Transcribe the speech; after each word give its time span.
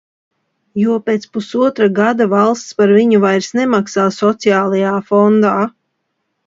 Jo 0.83 0.95
pēc 1.09 1.27
pusotra 1.37 1.89
gada 2.01 2.29
valsts 2.33 2.79
par 2.81 2.95
viņu 2.99 3.21
vairs 3.27 3.53
nemaksā 3.61 4.09
sociālajā 4.21 4.97
fondā. 5.13 5.57